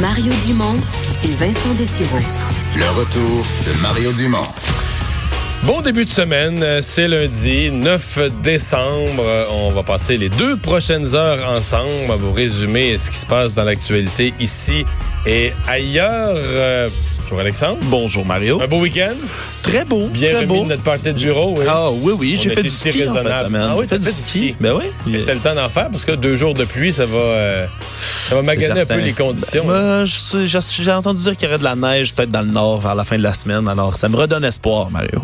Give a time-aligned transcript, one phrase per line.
[0.00, 0.80] Mario Dumont
[1.24, 2.18] et Vincent Dessureau.
[2.76, 4.38] Le retour de Mario Dumont.
[5.64, 9.22] Bon début de semaine, euh, c'est lundi 9 décembre.
[9.24, 13.26] Euh, On va passer les deux prochaines heures ensemble à vous résumer ce qui se
[13.26, 14.84] passe dans l'actualité ici
[15.26, 16.34] et ailleurs.
[16.36, 16.88] Euh,
[17.24, 17.78] Bonjour Alexandre.
[17.84, 18.60] Bonjour Mario.
[18.60, 19.14] Un beau week-end.
[19.62, 20.64] Très beau, Bien très beau.
[20.64, 21.54] de notre party de bureau.
[21.56, 21.64] Oui.
[21.68, 23.62] Ah oui, oui, On j'ai a fait du ski en semaine.
[23.70, 24.22] Ah oui, fait fait du ski.
[24.22, 24.54] ski.
[24.60, 24.84] Ben oui.
[25.06, 27.66] Mais C'était le temps d'en faire parce que deux jours de pluie, ça va, euh,
[28.28, 29.64] ça va maganer un peu les conditions.
[29.66, 32.80] Ben, je- J'ai entendu dire qu'il y aurait de la neige peut-être dans le nord
[32.80, 35.20] vers la fin de la semaine, alors ça me redonne espoir, Mario.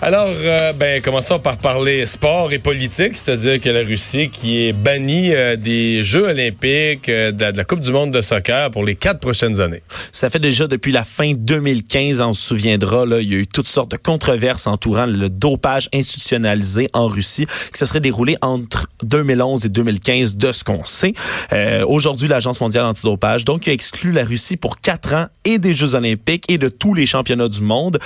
[0.00, 4.72] Alors, euh, ben, commençons par parler sport et politique, c'est-à-dire que la Russie qui est
[4.72, 8.70] bannie euh, des Jeux olympiques, euh, de, la- de la Coupe du monde de soccer
[8.70, 9.82] pour les quatre prochaines années.
[10.10, 13.46] Ça fait déjà depuis la fin 2015, on se souviendra, là, il y a eu
[13.46, 18.86] toutes sortes de controverses entourant le dopage institutionnalisé en Russie qui se serait déroulé entre
[19.02, 21.12] 2011 et 2015 de ce qu'on sait.
[21.52, 25.74] Euh, Aujourd'hui, l'Agence mondiale antidopage donc a exclu la Russie pour quatre ans et des
[25.74, 27.98] Jeux olympiques et de tous les championnats du monde.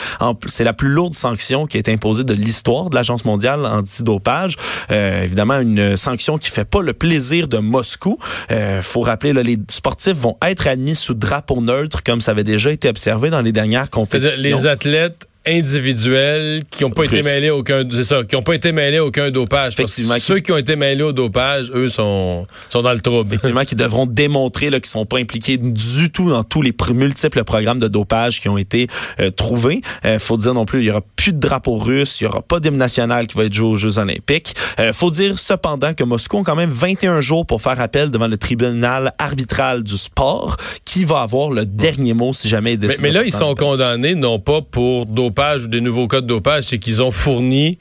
[0.47, 4.57] C'est la plus lourde sanction qui a été imposée de l'histoire de l'Agence mondiale antidopage.
[4.91, 8.19] Euh, évidemment, une sanction qui fait pas le plaisir de Moscou.
[8.51, 12.45] Euh, faut rappeler, là, les sportifs vont être admis sous drapeau neutre comme ça avait
[12.45, 14.57] déjà été observé dans les dernières compétitions.
[14.57, 18.73] les athlètes individuels qui n'ont pas été mêlés aucun c'est ça qui ont pas été
[18.73, 22.47] mêlés aucun dopage Parce que Effectivement, ceux qui ont été mêlés au dopage eux sont
[22.69, 26.31] sont dans le trouble effectivement, qui devront démontrer là, qu'ils sont pas impliqués du tout
[26.31, 28.87] dans tous les multiples programmes de dopage qui ont été
[29.21, 29.81] euh, trouvés.
[30.05, 32.43] Euh, faut dire non plus, il y aura plus de drapeau russe, il y aura
[32.43, 34.55] pas d'hymne national qui va être joué aux Jeux olympiques.
[34.81, 38.29] Euh, faut dire cependant que Moscou a quand même 21 jours pour faire appel devant
[38.29, 42.89] le tribunal arbitral du sport qui va avoir le dernier mot si jamais il mais,
[42.89, 46.21] décide mais de là ils sont condamnés non pas pour dopage ou des nouveaux de
[46.21, 47.79] dopage c'est qu'ils ont fourni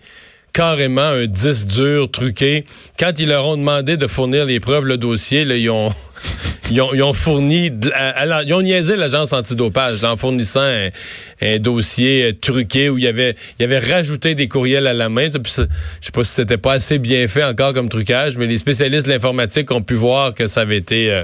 [0.53, 2.66] carrément un disque dur truqué
[3.00, 5.45] quand ils leur ont demandé de fournir les preuves le dossier
[6.72, 7.72] ils ont fourni,
[8.45, 10.67] ils ont niaisé l'agence antidopage en fournissant
[11.42, 13.36] un, dossier euh, truqué où il y avait,
[13.80, 15.30] rajouté des courriels à la main.
[15.31, 15.68] Je sais
[16.12, 19.69] pas si c'était pas assez bien fait encore comme trucage, mais les spécialistes de l'informatique
[19.72, 21.24] ont pu voir que ça avait été, euh,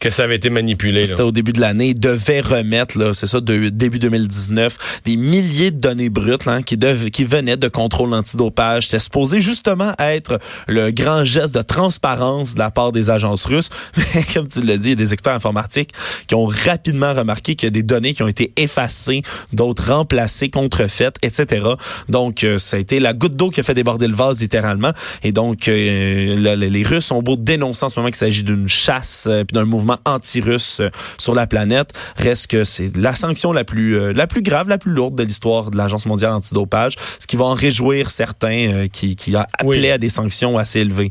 [0.00, 1.04] que ça avait été manipulé.
[1.06, 1.88] C'était au début de l'année.
[1.88, 6.60] Ils devaient remettre, là, c'est ça, de, début 2019, des milliers de données brutes là,
[6.62, 8.84] qui, dev- qui venaient de contrôle antidopage.
[8.84, 10.38] C'était supposé justement être
[10.68, 13.70] le grand geste de transparence de la part des agences russes.
[14.14, 15.90] Mais comme tu l'as dit, il y a des experts informatiques
[16.26, 19.22] qui ont rapidement remarqué qu'il y a des données qui ont été effacées,
[19.52, 21.66] d'autres remplacées, contrefaites, etc.
[22.08, 24.92] Donc, euh, ça a été la goutte d'eau qui a fait déborder le vase, littéralement.
[25.22, 28.42] Et donc, euh, le- le- les Russes ont beau dénoncer en ce moment qu'il s'agit
[28.42, 31.90] d'une chasse euh, puis d'un mouvement anti-russe euh, sur la planète.
[32.16, 35.22] Reste que c'est la sanction la plus euh, la plus grave, la plus lourde de
[35.24, 39.46] l'histoire de l'Agence mondiale antidopage, ce qui va en réjouir certains euh, qui, qui a
[39.58, 39.90] appelé Oui.
[39.90, 41.10] à des sanctions assez élevées.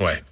[0.00, 0.22] Ouais.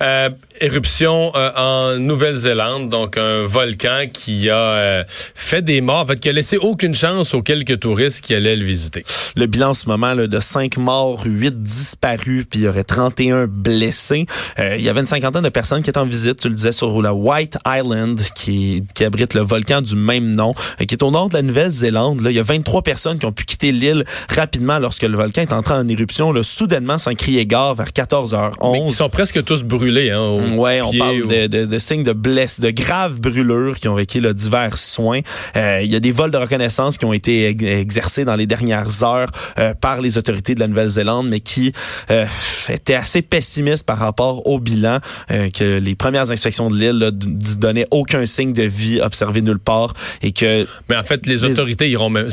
[0.00, 0.30] Euh,
[0.60, 6.20] éruption euh, en Nouvelle-Zélande, donc un volcan qui a euh, fait des morts, en fait,
[6.20, 9.04] qui a laissé aucune chance aux quelques touristes qui allaient le visiter.
[9.36, 12.84] Le bilan en ce moment là, de 5 morts, 8 disparus, puis il y aurait
[12.84, 14.26] 31 blessés.
[14.58, 16.72] Euh, il y avait une cinquantaine de personnes qui étaient en visite, tu le disais,
[16.72, 21.02] sur la White Island, qui, qui abrite le volcan du même nom, euh, qui est
[21.02, 22.20] au nord de la Nouvelle-Zélande.
[22.20, 25.42] Là, il y a 23 personnes qui ont pu quitter l'île rapidement lorsque le volcan
[25.42, 29.07] est entré en éruption, là, soudainement, sans crier gare, vers 14h11.
[29.08, 30.10] Sont presque tous brûlés.
[30.10, 33.94] Hein, Ouais, on parle de, de, de signes de bless, de graves brûlures qui ont
[33.94, 35.20] requis là, divers soins.
[35.56, 38.46] Euh, il y a des vols de reconnaissance qui ont été ex- exercés dans les
[38.46, 41.72] dernières heures euh, par les autorités de la Nouvelle-Zélande, mais qui
[42.10, 42.26] euh,
[42.68, 44.98] étaient assez pessimistes par rapport au bilan,
[45.30, 47.10] euh, que les premières inspections de l'île
[47.58, 51.44] donnaient aucun signe de vie observé nulle part et que Mais en fait, les Les-
[51.44, 52.28] autorités iront même.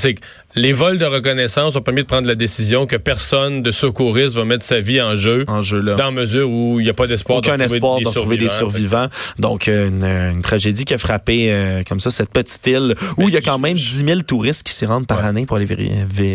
[0.57, 4.45] Les vols de reconnaissance ont permis de prendre la décision que personne de secouriste va
[4.45, 5.43] mettre sa vie en jeu.
[5.47, 5.95] en jeu là.
[5.95, 9.07] Dans mesure où il n'y a pas d'espoir de espoir des de retrouver des survivants.
[9.37, 13.21] Donc, euh, une, une tragédie qui a frappé euh, comme ça cette petite île où
[13.23, 15.25] Mais il y a quand même je- 10 000 touristes qui s'y rendent par Ouais.
[15.27, 15.67] année pour aller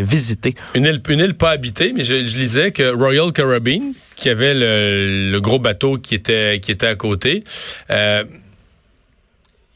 [0.03, 0.55] visiter.
[0.75, 4.53] Une île, une île pas habitée, mais je, je lisais que Royal Caribbean, qui avait
[4.55, 7.43] le, le gros bateau qui était, qui était à côté,
[7.91, 8.25] euh,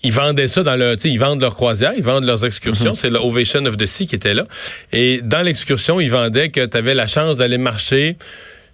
[0.05, 2.95] ils vendaient ça dans le, tu sais, ils vendent leurs croisières, ils vendent leurs excursions.
[2.95, 4.47] C'est l'Ovation of the Sea qui était là.
[4.93, 8.17] Et dans l'excursion, ils vendaient que tu avais la chance d'aller marcher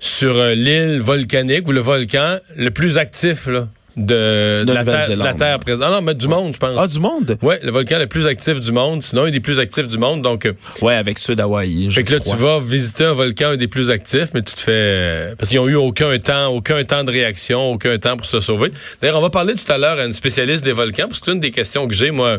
[0.00, 5.58] sur euh, l'île volcanique ou le volcan le plus actif là, de, la, terre, la
[5.58, 5.86] présente.
[5.86, 6.76] Ah non, mais du monde, je pense.
[6.78, 7.36] Ah, du monde?
[7.42, 10.22] Ouais, le volcan le plus actif du monde, sinon un des plus actifs du monde.
[10.22, 10.52] Donc, euh,
[10.82, 11.90] Ouais, avec ceux d'Hawaï.
[11.90, 12.36] fait que là, crois.
[12.36, 14.70] tu vas visiter un volcan un des plus actifs, mais tu te fais...
[14.72, 18.40] euh, Parce qu'ils ont eu aucun temps, aucun temps de réaction, aucun temps pour se
[18.40, 18.70] sauver.
[19.00, 21.32] D'ailleurs, on va parler tout à l'heure à une spécialiste des volcans, parce que c'est
[21.32, 22.38] une des questions que j'ai, moi...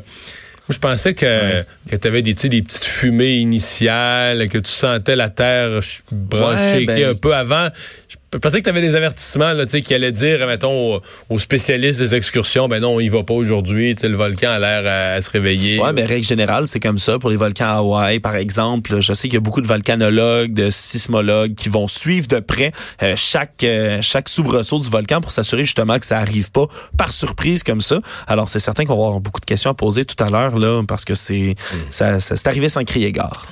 [0.70, 5.16] Moi, je pensais que, que tu avais des, des petites fumées initiales, que tu sentais
[5.16, 7.68] la terre ch- brancher Ouais, ben- un peu avant.
[8.08, 11.38] Je Je pensais que tu avais des avertissements là, qui allaient dire, mettons, aux, aux,
[11.38, 13.94] spécialistes des excursions, ben non, on y va pas aujourd'hui.
[14.02, 15.82] Le volcan a l'air à, se réveiller.
[15.82, 17.20] Oui, mais règle générale, c'est comme ça.
[17.20, 20.54] Pour les volcans à Hawaï, par exemple, je sais qu'il y a beaucoup de volcanologues,
[20.54, 22.72] de sismologues qui vont suivre de près
[23.04, 26.68] euh, chaque euh, chaque soubresaut du volcan pour s'assurer justement que ça arrive pas
[26.98, 28.00] par surprise comme ça.
[28.28, 30.82] Alors, c'est certain qu'on va avoir beaucoup de questions à poser tout à l'heure, là,
[30.88, 31.78] parce que c'est mm.
[31.90, 33.46] ça, ça c'est arrivé sans crier gare.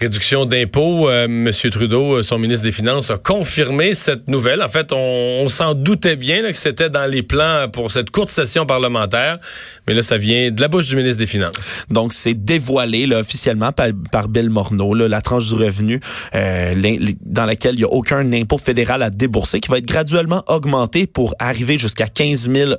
[0.00, 1.50] Réduction d'impôts, euh, M.
[1.70, 4.62] Trudeau, euh, son ministre des Finances, a confirmé cette nouvelle.
[4.62, 8.64] En fait, on, s'en doutait bien que c'était dans les plans pour cette courte session
[8.64, 9.38] parlementaire,
[9.86, 11.84] mais là, ça vient de la bouche du ministre des Finances.
[11.90, 16.00] Donc, c'est dévoilé là, officiellement par, Bill Morneau, là, la tranche du revenu
[16.34, 16.74] euh,
[17.20, 21.06] dans laquelle il n'y a aucun impôt fédéral à débourser, qui va être graduellement augmenté
[21.06, 22.72] pour arriver jusqu'à 15 000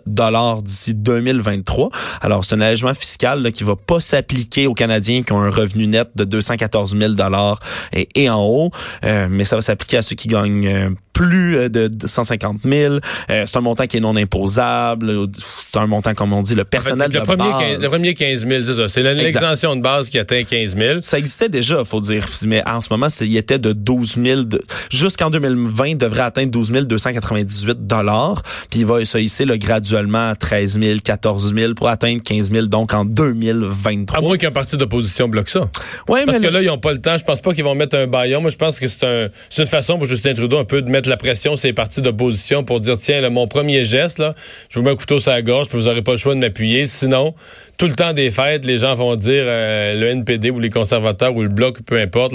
[0.64, 1.90] d'ici 2023.
[2.22, 5.52] Alors, c'est un allègement fiscal là, qui va pas s'appliquer aux Canadiens qui ont un
[5.52, 7.60] revenu net de 214 000 dollars
[7.94, 8.72] et, en haut,
[9.06, 13.00] euh, mais ça va s'appliquer à ceux qui gagnent euh, plus euh, de, 150 000.
[13.28, 15.28] c'est un montant qui est non imposable.
[15.38, 17.82] C'est un montant, comme on dit, le personnel le de premier, base.
[17.82, 18.88] le premier 15 000, c'est ça.
[18.88, 21.02] C'est l'exemption de base qui atteint 15 000.
[21.02, 22.26] Ça existait déjà, faut dire.
[22.48, 24.42] Mais en ce moment, il était de 12 000.
[24.90, 28.42] Jusqu'en 2020, il devrait atteindre 12 298 dollars.
[28.70, 32.66] Puis il va se hisser graduellement à 13 000, 14 000 pour atteindre 15 000,
[32.68, 34.18] donc en 2023.
[34.18, 35.70] À moins qu'un parti d'opposition bloque ça.
[36.08, 37.18] Ouais, Parce que là, ils n'ont pas le.
[37.18, 38.42] Je pense pas qu'ils vont mettre un baillon.
[38.42, 41.10] Moi, je pense que c'est un, une façon pour Justin Trudeau un peu de mettre
[41.10, 44.22] la pression sur les partis d'opposition pour dire, tiens, mon premier geste,
[44.70, 46.40] je vous mets un couteau sur la gorge, puis vous n'aurez pas le choix de
[46.40, 46.86] m'appuyer.
[46.86, 47.34] Sinon,
[47.78, 51.36] tout le temps des fêtes, les gens vont dire euh, le NPD ou les conservateurs
[51.36, 52.34] ou le bloc, peu importe,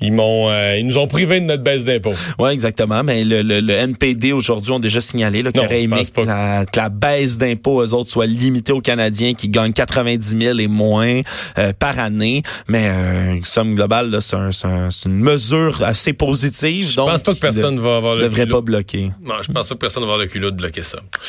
[0.00, 2.14] ils m'ont, euh, ils nous ont privé de notre baisse d'impôts.
[2.38, 3.02] Oui, exactement.
[3.04, 6.88] Mais le, le, NPD aujourd'hui ont déjà signalé qu'ils auraient aimé que la, que la,
[6.88, 11.20] baisse d'impôts aux autres soit limitée aux Canadiens qui gagnent 90 000 et moins
[11.58, 12.42] euh, par année.
[12.68, 12.90] Mais
[13.44, 14.50] somme globale, c'est un,
[15.06, 16.88] une mesure assez positive.
[16.90, 19.10] Je pense pas que personne va avoir le devrait pas bloquer.
[19.22, 20.98] Non, je pense pas que personne va avoir le culot de bloquer ça.